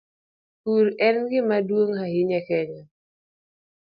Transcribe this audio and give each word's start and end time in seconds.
Pur 0.61 0.85
e 1.07 1.09
gima 1.29 1.57
duong' 1.67 1.99
ahinya 2.03 2.39
e 2.41 2.45
Kenya. 2.47 2.83